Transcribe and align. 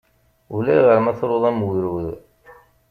Ulayɣer 0.55 0.99
ma 1.01 1.13
truḍ 1.19 1.43
am 1.49 1.59
ugrud. 1.65 2.07